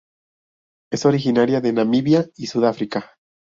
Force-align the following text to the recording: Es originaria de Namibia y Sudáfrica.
Es 0.91 1.05
originaria 1.05 1.61
de 1.61 1.73
Namibia 1.73 2.27
y 2.35 2.47
Sudáfrica. 2.47 3.13